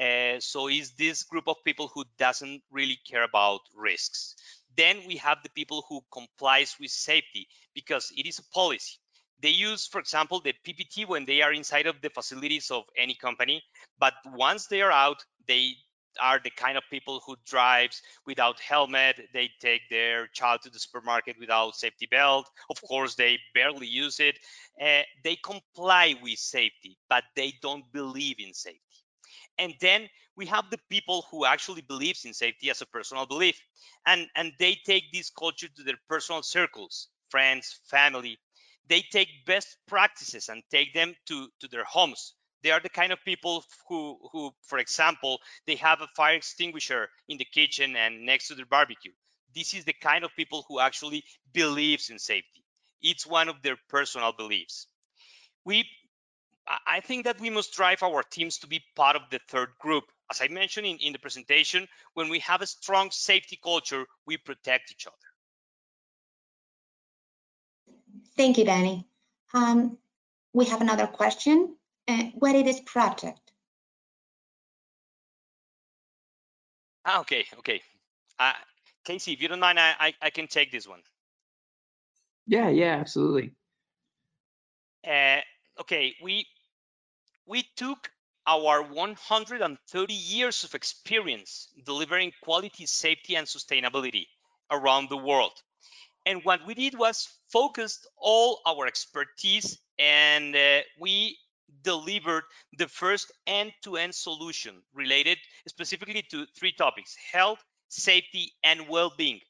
uh, 0.00 0.40
so 0.40 0.68
is 0.68 0.92
this 0.92 1.22
group 1.22 1.48
of 1.48 1.56
people 1.64 1.88
who 1.94 2.04
doesn't 2.18 2.62
really 2.70 2.98
care 3.08 3.22
about 3.24 3.60
risks. 3.74 4.34
Then 4.76 5.02
we 5.06 5.16
have 5.16 5.38
the 5.42 5.50
people 5.50 5.84
who 5.88 6.00
complies 6.12 6.76
with 6.80 6.90
safety 6.90 7.48
because 7.74 8.12
it 8.16 8.26
is 8.26 8.38
a 8.38 8.44
policy. 8.54 8.98
They 9.40 9.50
use 9.50 9.86
for 9.86 10.00
example 10.00 10.40
the 10.40 10.54
ppt 10.64 11.06
when 11.06 11.24
they 11.26 11.42
are 11.42 11.52
inside 11.52 11.86
of 11.86 12.00
the 12.00 12.10
facilities 12.10 12.70
of 12.70 12.84
any 12.96 13.14
company 13.14 13.62
but 13.98 14.14
once 14.26 14.66
they 14.68 14.80
are 14.82 14.92
out 14.92 15.24
they 15.46 15.74
are 16.20 16.38
the 16.38 16.50
kind 16.50 16.76
of 16.78 16.84
people 16.90 17.20
who 17.26 17.36
drives 17.46 18.02
without 18.26 18.60
helmet 18.60 19.20
they 19.32 19.50
take 19.60 19.82
their 19.90 20.26
child 20.28 20.60
to 20.62 20.70
the 20.70 20.78
supermarket 20.78 21.36
without 21.40 21.74
safety 21.74 22.06
belt. 22.06 22.48
Of 22.70 22.80
course 22.82 23.14
they 23.14 23.38
barely 23.54 23.86
use 23.86 24.20
it. 24.20 24.38
Uh, 24.80 25.02
they 25.24 25.36
comply 25.36 26.14
with 26.22 26.38
safety 26.38 26.98
but 27.08 27.24
they 27.36 27.54
don't 27.62 27.90
believe 27.92 28.36
in 28.38 28.54
safety 28.54 28.80
and 29.58 29.74
then 29.80 30.08
we 30.36 30.46
have 30.46 30.70
the 30.70 30.78
people 30.90 31.22
who 31.30 31.44
actually 31.44 31.82
believes 31.82 32.24
in 32.24 32.32
safety 32.34 32.70
as 32.70 32.80
a 32.82 32.86
personal 32.86 33.26
belief. 33.26 33.60
And 34.06 34.28
and 34.36 34.52
they 34.58 34.74
take 34.86 35.12
this 35.12 35.30
culture 35.30 35.68
to 35.68 35.82
their 35.82 35.98
personal 36.08 36.42
circles 36.42 37.08
friends 37.30 37.80
family. 37.84 38.38
They 38.86 39.02
take 39.02 39.44
best 39.46 39.76
practices 39.86 40.48
and 40.48 40.62
take 40.70 40.94
them 40.94 41.16
to 41.26 41.50
to 41.60 41.68
their 41.68 41.84
homes. 41.84 42.34
They 42.62 42.70
are 42.70 42.80
the 42.80 42.88
kind 42.90 43.12
of 43.12 43.24
people 43.24 43.64
who 43.88 44.28
who 44.32 44.54
for 44.62 44.78
example 44.78 45.40
they 45.66 45.76
have 45.76 46.00
a 46.00 46.08
fire 46.16 46.36
extinguisher 46.36 47.10
in 47.28 47.38
the 47.38 47.44
kitchen 47.44 47.96
and 47.96 48.24
next 48.24 48.48
to 48.48 48.54
their 48.54 48.66
barbecue. 48.66 49.12
This 49.54 49.74
is 49.74 49.84
the 49.84 49.92
kind 49.94 50.24
of 50.24 50.34
people 50.36 50.64
who 50.68 50.78
actually 50.80 51.24
believes 51.52 52.08
in 52.10 52.18
safety. 52.18 52.64
It's 53.02 53.26
one 53.26 53.48
of 53.48 53.62
their 53.62 53.76
personal 53.88 54.32
beliefs. 54.32 54.86
We 55.64 55.88
i 56.86 57.00
think 57.00 57.24
that 57.24 57.40
we 57.40 57.50
must 57.50 57.74
drive 57.74 58.02
our 58.02 58.22
teams 58.22 58.58
to 58.58 58.66
be 58.66 58.82
part 58.96 59.16
of 59.16 59.22
the 59.30 59.40
third 59.48 59.70
group 59.78 60.04
as 60.30 60.40
i 60.40 60.48
mentioned 60.48 60.86
in, 60.86 60.96
in 60.98 61.12
the 61.12 61.18
presentation 61.18 61.86
when 62.14 62.28
we 62.28 62.38
have 62.38 62.62
a 62.62 62.66
strong 62.66 63.10
safety 63.10 63.58
culture 63.62 64.06
we 64.26 64.36
protect 64.36 64.92
each 64.92 65.06
other 65.06 65.16
thank 68.36 68.58
you 68.58 68.64
danny 68.64 69.06
um, 69.54 69.98
we 70.54 70.64
have 70.66 70.80
another 70.80 71.06
question 71.06 71.76
uh, 72.08 72.24
what 72.34 72.54
it 72.54 72.66
is 72.66 72.80
project. 72.80 73.40
Ah, 77.04 77.20
okay, 77.20 77.44
okay. 77.58 77.80
Uh, 78.38 78.52
Casey, 79.04 79.32
if 79.32 79.42
you 79.42 79.48
don't 79.48 79.60
mind, 79.60 79.78
I, 79.78 79.94
I, 79.98 80.14
I 80.22 80.30
can 80.30 80.46
take 80.46 80.70
this 80.70 80.86
one. 80.86 81.00
Yeah, 82.46 82.68
yeah, 82.68 82.96
absolutely. 82.96 83.52
Uh, 85.06 85.40
okay, 85.82 86.14
we 86.22 86.46
we 87.46 87.64
took 87.76 88.10
our 88.46 88.82
130 88.82 90.14
years 90.14 90.64
of 90.64 90.74
experience 90.74 91.68
delivering 91.84 92.32
quality, 92.42 92.86
safety, 92.86 93.36
and 93.36 93.46
sustainability 93.46 94.26
around 94.70 95.08
the 95.08 95.16
world. 95.16 95.52
And 96.24 96.44
what 96.44 96.66
we 96.66 96.74
did 96.74 96.96
was 96.96 97.28
focused 97.50 98.06
all 98.16 98.60
our 98.66 98.86
expertise 98.86 99.78
and 99.98 100.54
uh, 100.54 100.80
we 101.00 101.36
delivered 101.82 102.44
the 102.78 102.88
first 102.88 103.32
end-to-end 103.46 104.14
solution 104.14 104.82
related 104.94 105.38
specifically 105.66 106.22
to 106.30 106.46
three 106.56 106.72
topics, 106.72 107.16
health, 107.32 107.58
safety, 107.88 108.52
and 108.62 108.88
well-being 108.88 109.40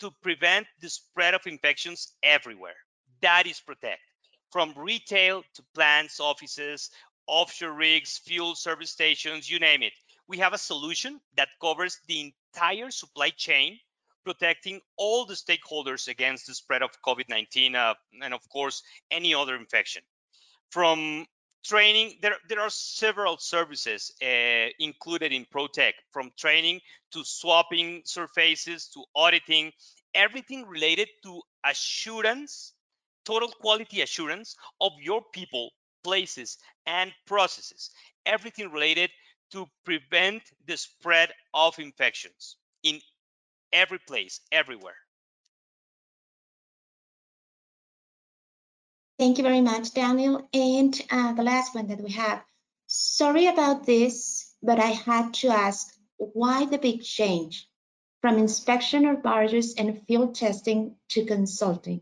to 0.00 0.10
prevent 0.22 0.66
the 0.80 0.88
spread 0.88 1.34
of 1.34 1.46
infections 1.46 2.14
everywhere. 2.22 2.76
That 3.20 3.46
is 3.46 3.60
Protek. 3.60 4.00
From 4.52 4.74
retail 4.76 5.42
to 5.54 5.62
plants, 5.74 6.20
offices, 6.20 6.90
offshore 7.26 7.72
rigs, 7.72 8.18
fuel 8.18 8.54
service 8.54 8.90
stations, 8.90 9.50
you 9.50 9.58
name 9.58 9.82
it. 9.82 9.94
We 10.28 10.38
have 10.38 10.52
a 10.52 10.58
solution 10.58 11.20
that 11.36 11.48
covers 11.60 11.98
the 12.06 12.32
entire 12.54 12.90
supply 12.90 13.30
chain, 13.30 13.78
protecting 14.24 14.82
all 14.96 15.24
the 15.24 15.34
stakeholders 15.34 16.06
against 16.06 16.46
the 16.46 16.54
spread 16.54 16.82
of 16.82 16.90
COVID-19 17.02 17.74
uh, 17.74 17.94
and 18.22 18.34
of 18.34 18.46
course, 18.50 18.82
any 19.10 19.34
other 19.34 19.56
infection. 19.56 20.02
From 20.70 21.26
training 21.64 22.18
there 22.20 22.36
there 22.48 22.60
are 22.60 22.70
several 22.70 23.38
services 23.38 24.12
uh, 24.22 24.68
included 24.78 25.32
in 25.32 25.46
Protek 25.46 25.92
from 26.12 26.30
training 26.36 26.80
to 27.12 27.24
swapping 27.24 28.02
surfaces 28.04 28.88
to 28.88 29.04
auditing 29.14 29.72
everything 30.14 30.66
related 30.66 31.08
to 31.22 31.40
assurance 31.64 32.71
total 33.24 33.48
quality 33.48 34.00
assurance 34.00 34.56
of 34.80 34.92
your 35.00 35.22
people 35.32 35.70
places 36.04 36.58
and 36.86 37.12
processes 37.26 37.90
everything 38.26 38.70
related 38.70 39.10
to 39.50 39.68
prevent 39.84 40.42
the 40.66 40.76
spread 40.76 41.32
of 41.54 41.78
infections 41.78 42.56
in 42.82 43.00
every 43.72 43.98
place 44.06 44.40
everywhere 44.50 44.96
Thank 49.22 49.38
you 49.38 49.44
very 49.44 49.60
much, 49.60 49.94
Daniel. 49.94 50.48
And 50.52 51.00
uh, 51.08 51.32
the 51.34 51.44
last 51.44 51.76
one 51.76 51.86
that 51.86 52.00
we 52.00 52.10
have. 52.10 52.42
Sorry 52.88 53.46
about 53.46 53.86
this, 53.86 54.52
but 54.60 54.80
I 54.80 54.88
had 54.88 55.34
to 55.34 55.48
ask, 55.48 55.94
why 56.16 56.66
the 56.66 56.78
big 56.78 57.02
change 57.02 57.68
from 58.20 58.36
inspection 58.36 59.06
of 59.06 59.22
barges 59.22 59.76
and 59.76 60.04
field 60.08 60.34
testing 60.34 60.96
to 61.10 61.24
consulting? 61.24 62.00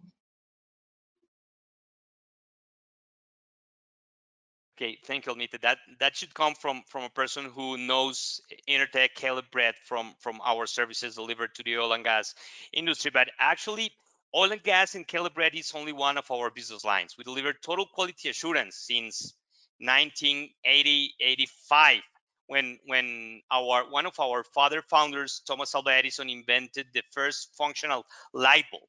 Okay, 4.80 4.98
thank 5.04 5.26
you, 5.26 5.32
Almita. 5.34 5.60
That 5.60 5.78
that 6.00 6.16
should 6.16 6.32
come 6.34 6.54
from 6.54 6.82
from 6.88 7.04
a 7.04 7.10
person 7.10 7.44
who 7.44 7.76
knows 7.76 8.40
Intertek, 8.68 9.14
Caleb 9.14 9.44
Brett 9.52 9.74
from 9.84 10.14
from 10.20 10.40
our 10.42 10.66
services 10.66 11.16
delivered 11.16 11.54
to 11.56 11.62
the 11.62 11.76
oil 11.78 11.92
and 11.92 12.02
gas 12.02 12.34
industry. 12.72 13.10
But 13.12 13.30
actually, 13.38 13.92
Oil 14.34 14.52
and 14.52 14.62
gas 14.62 14.94
in 14.94 15.04
Caleb 15.04 15.34
Brett 15.34 15.54
is 15.54 15.72
only 15.74 15.92
one 15.92 16.16
of 16.16 16.30
our 16.30 16.50
business 16.50 16.84
lines. 16.84 17.16
We 17.18 17.24
deliver 17.24 17.52
total 17.52 17.86
quality 17.86 18.28
assurance 18.30 18.76
since 18.76 19.34
1980, 19.80 21.14
85, 21.20 22.00
when 22.46 22.78
when 22.86 23.42
our 23.50 23.84
one 23.90 24.06
of 24.06 24.18
our 24.20 24.44
father 24.44 24.82
founders, 24.82 25.42
Thomas 25.46 25.74
Alva 25.74 25.90
Edison, 25.92 26.30
invented 26.30 26.86
the 26.94 27.02
first 27.12 27.54
functional 27.56 28.06
light 28.32 28.64
bulb. 28.72 28.88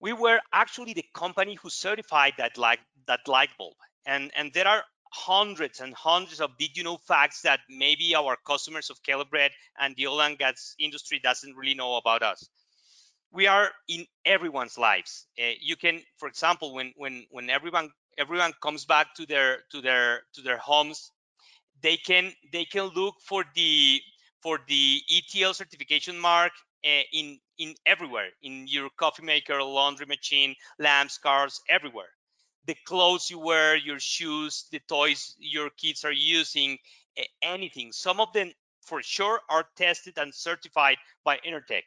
We 0.00 0.14
were 0.14 0.40
actually 0.52 0.94
the 0.94 1.04
company 1.14 1.54
who 1.56 1.68
certified 1.70 2.34
that 2.38 2.56
light 2.56 2.80
that 3.08 3.28
light 3.28 3.50
bulb. 3.58 3.74
And 4.06 4.32
and 4.36 4.52
there 4.54 4.68
are 4.68 4.84
hundreds 5.12 5.80
and 5.80 5.94
hundreds 5.94 6.40
of 6.40 6.56
did 6.58 6.76
you 6.76 6.84
know 6.84 6.98
facts 6.98 7.42
that 7.42 7.60
maybe 7.70 8.14
our 8.14 8.36
customers 8.46 8.90
of 8.90 9.02
Caleb 9.02 9.30
Brett 9.30 9.52
and 9.80 9.96
the 9.96 10.06
oil 10.08 10.22
and 10.22 10.38
gas 10.38 10.74
industry 10.78 11.20
doesn't 11.22 11.56
really 11.56 11.74
know 11.74 11.96
about 11.96 12.22
us 12.22 12.48
we 13.32 13.46
are 13.46 13.70
in 13.88 14.06
everyone's 14.24 14.78
lives. 14.78 15.26
Uh, 15.38 15.52
you 15.60 15.76
can, 15.76 16.02
for 16.18 16.28
example, 16.28 16.74
when 16.74 16.92
when 16.96 17.26
when 17.30 17.50
everyone 17.50 17.90
everyone 18.18 18.52
comes 18.62 18.84
back 18.86 19.14
to 19.16 19.26
their 19.26 19.58
to 19.72 19.82
their 19.82 20.22
to 20.34 20.42
their 20.42 20.58
homes, 20.58 21.12
they 21.82 21.96
can 21.96 22.32
they 22.52 22.64
can 22.64 22.86
look 22.96 23.16
for 23.28 23.44
the 23.54 24.00
for 24.42 24.60
the 24.68 25.02
ETL 25.10 25.54
certification 25.54 26.18
mark 26.18 26.52
uh, 26.84 27.04
in 27.12 27.38
in 27.58 27.74
everywhere 27.86 28.30
in 28.42 28.66
your 28.68 28.90
coffee 28.98 29.24
maker, 29.24 29.62
laundry 29.62 30.06
machine, 30.06 30.54
lamps, 30.78 31.18
cars, 31.18 31.60
everywhere. 31.68 32.15
The 32.66 32.74
clothes 32.84 33.30
you 33.30 33.38
wear, 33.38 33.76
your 33.76 34.00
shoes, 34.00 34.66
the 34.70 34.80
toys 34.80 35.36
your 35.38 35.70
kids 35.70 36.04
are 36.04 36.12
using, 36.12 36.78
anything. 37.42 37.92
Some 37.92 38.20
of 38.20 38.32
them 38.32 38.52
for 38.82 39.02
sure 39.02 39.40
are 39.48 39.68
tested 39.76 40.18
and 40.18 40.34
certified 40.34 40.98
by 41.24 41.38
Intertek. 41.38 41.84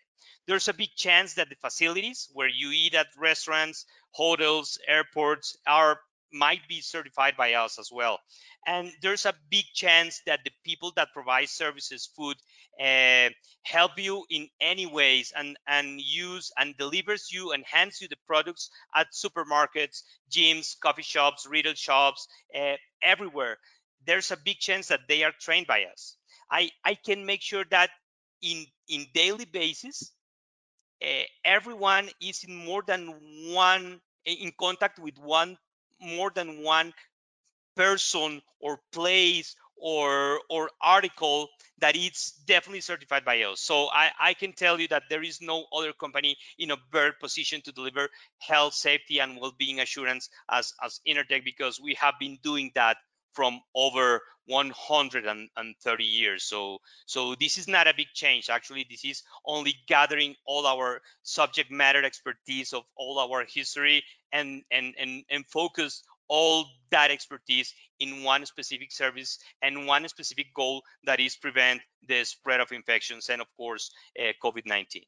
There's 0.48 0.68
a 0.68 0.74
big 0.74 0.96
chance 0.96 1.36
that 1.36 1.50
the 1.50 1.56
facilities 1.56 2.30
where 2.34 2.48
you 2.48 2.72
eat 2.72 2.94
at 2.96 3.08
restaurants, 3.18 3.86
hotels, 4.12 4.80
airports 4.88 5.58
are 5.68 6.00
might 6.34 6.68
be 6.68 6.82
certified 6.82 7.36
by 7.38 7.54
us 7.54 7.80
as 7.80 7.90
well. 7.92 8.20
And 8.66 8.92
there's 9.02 9.26
a 9.26 9.34
big 9.50 9.66
chance 9.74 10.22
that 10.26 10.42
the 10.44 10.52
people 10.64 10.92
that 10.96 11.14
provide 11.14 11.50
services, 11.50 12.10
food, 12.16 12.38
uh, 12.80 13.30
help 13.64 13.98
you 13.98 14.26
in 14.30 14.48
any 14.62 14.86
ways 14.86 15.34
and, 15.36 15.58
and 15.68 16.00
use 16.02 16.52
and 16.58 16.76
delivers 16.78 17.30
you 17.32 17.52
and 17.52 17.64
hands 17.66 18.02
you 18.02 18.08
the 18.08 18.18
products 18.28 18.70
at 18.96 19.08
supermarkets, 19.14 20.04
gyms, 20.32 20.80
coffee 20.80 21.04
shops, 21.04 21.46
retail 21.50 21.74
shops, 21.74 22.28
uh, 22.56 22.76
everywhere. 23.02 23.58
There's 24.06 24.32
a 24.32 24.38
big 24.38 24.60
chance 24.60 24.88
that 24.88 25.02
they 25.08 25.24
are 25.24 25.34
trained 25.40 25.68
by 25.68 25.84
us. 25.86 26.18
I, 26.52 26.72
I 26.84 26.96
can 26.96 27.26
make 27.26 27.42
sure 27.42 27.66
that 27.72 27.90
in, 28.42 28.66
in 28.88 29.06
daily 29.14 29.46
basis, 29.46 30.12
uh, 31.04 31.24
everyone 31.46 32.10
is 32.22 32.44
in 32.44 32.56
more 32.56 32.84
than 32.86 33.08
one 33.54 34.02
in 34.26 34.52
contact 34.60 35.00
with 35.00 35.18
one 35.18 35.58
more 36.02 36.32
than 36.34 36.64
one 36.64 36.94
person 37.76 38.42
or 38.60 38.80
place 38.92 39.56
or 39.78 40.42
or 40.50 40.70
article 40.82 41.48
that 41.80 41.96
it's 41.96 42.32
definitely 42.46 42.82
certified 42.82 43.24
by 43.24 43.42
us. 43.44 43.62
So 43.62 43.88
I, 43.92 44.12
I 44.20 44.34
can 44.34 44.52
tell 44.54 44.80
you 44.80 44.88
that 44.90 45.04
there 45.10 45.24
is 45.24 45.42
no 45.42 45.66
other 45.74 45.94
company 45.94 46.38
in 46.58 46.72
a 46.72 46.78
better 46.92 47.14
position 47.20 47.62
to 47.64 47.72
deliver 47.72 48.10
health, 48.40 48.74
safety, 48.74 49.20
and 49.20 49.40
well-being 49.40 49.80
assurance 49.80 50.30
as 50.50 50.74
as 50.84 51.00
Intertek 51.08 51.44
because 51.46 51.80
we 51.80 51.96
have 51.96 52.16
been 52.20 52.38
doing 52.44 52.72
that 52.76 52.98
from 53.34 53.62
over 53.76 54.22
130 54.48 56.04
years. 56.04 56.44
So, 56.44 56.80
so 57.06 57.36
this 57.40 57.58
is 57.58 57.68
not 57.68 57.88
a 57.88 57.94
big 57.96 58.08
change. 58.14 58.50
Actually, 58.50 58.86
this 58.90 59.06
is 59.06 59.24
only 59.46 59.76
gathering 59.88 60.36
all 60.46 60.66
our 60.66 61.02
subject 61.24 61.72
matter 61.72 62.04
expertise 62.04 62.74
of 62.74 62.84
all 62.96 63.20
our 63.20 63.46
history 63.46 64.04
and 64.34 64.64
and 64.72 64.94
and, 65.00 65.24
and 65.30 65.46
focus 65.48 66.04
all 66.28 66.66
that 66.92 67.12
expertise 67.12 67.74
in 68.00 68.24
one 68.24 68.46
specific 68.46 68.92
service 68.92 69.40
and 69.62 69.88
one 69.88 70.08
specific 70.08 70.54
goal 70.54 70.82
that 71.04 71.20
is 71.20 71.36
prevent 71.36 71.82
the 72.08 72.24
spread 72.24 72.60
of 72.60 72.72
infections 72.72 73.30
and 73.30 73.42
of 73.42 73.48
course 73.58 73.92
uh, 74.20 74.32
COVID-19. 74.44 75.04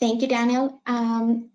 Thank 0.00 0.22
you, 0.22 0.28
Daniel. 0.28 0.80
Um, 0.86 1.50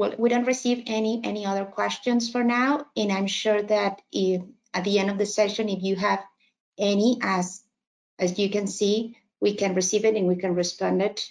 well, 0.00 0.14
we 0.16 0.30
don't 0.30 0.46
receive 0.46 0.84
any 0.86 1.20
any 1.24 1.44
other 1.44 1.66
questions 1.66 2.30
for 2.30 2.42
now, 2.42 2.86
and 2.96 3.12
I'm 3.12 3.26
sure 3.26 3.62
that 3.64 4.00
if 4.10 4.40
at 4.72 4.84
the 4.84 4.98
end 4.98 5.10
of 5.10 5.18
the 5.18 5.26
session, 5.26 5.68
if 5.68 5.82
you 5.82 5.94
have 5.96 6.24
any, 6.78 7.18
as 7.20 7.62
as 8.18 8.38
you 8.38 8.48
can 8.48 8.66
see, 8.66 9.18
we 9.42 9.56
can 9.56 9.74
receive 9.74 10.06
it 10.06 10.16
and 10.16 10.26
we 10.26 10.36
can 10.36 10.54
respond 10.54 11.02
it 11.02 11.28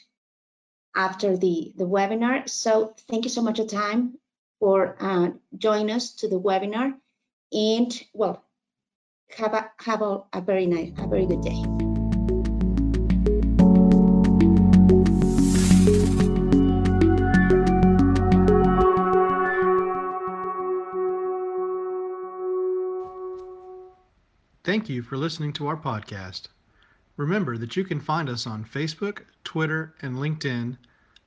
after 0.95 1.35
the 1.35 1.73
the 1.77 1.85
webinar. 1.85 2.47
So 2.47 2.93
thank 3.09 3.23
you 3.23 3.31
so 3.31 3.41
much 3.41 3.57
for 3.57 3.65
time 3.65 4.19
for 4.59 4.95
uh, 4.99 5.29
joining 5.57 5.89
us 5.89 6.13
to 6.17 6.27
the 6.27 6.39
webinar, 6.39 6.93
and 7.51 8.03
well, 8.13 8.45
have 9.35 9.55
a 9.55 9.71
have 9.79 10.03
a, 10.03 10.21
a 10.31 10.41
very 10.41 10.67
nice, 10.67 10.91
a 10.99 11.07
very 11.07 11.25
good 11.25 11.41
day. 11.41 11.78
Thank 24.69 24.85
you 24.88 25.01
for 25.01 25.17
listening 25.17 25.51
to 25.53 25.65
our 25.65 25.75
podcast. 25.75 26.43
Remember 27.17 27.57
that 27.57 27.75
you 27.75 27.83
can 27.83 27.99
find 27.99 28.29
us 28.29 28.45
on 28.45 28.63
Facebook, 28.63 29.23
Twitter, 29.43 29.95
and 29.99 30.17
LinkedIn 30.17 30.77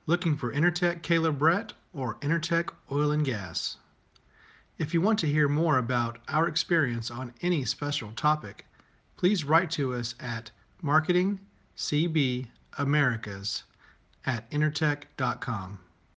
looking 0.05 0.37
for 0.37 0.53
Intertek 0.53 1.01
Caleb 1.01 1.39
Brett 1.39 1.73
or 1.93 2.15
Intertek 2.21 2.69
Oil 2.89 3.11
and 3.11 3.25
Gas. 3.25 3.75
If 4.77 4.93
you 4.93 5.01
want 5.01 5.19
to 5.19 5.27
hear 5.27 5.49
more 5.49 5.77
about 5.77 6.19
our 6.29 6.47
experience 6.47 7.11
on 7.11 7.33
any 7.41 7.65
special 7.65 8.13
topic, 8.13 8.65
please 9.17 9.43
write 9.43 9.71
to 9.71 9.93
us 9.93 10.15
at 10.21 10.49
marketingcbamericas 10.81 13.63
at 14.25 14.49
intertek.com. 14.51 15.79